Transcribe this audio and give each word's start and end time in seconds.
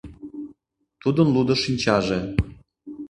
Тудын 1.01 1.27
лудо 1.33 1.55
шинчаже 1.63 2.19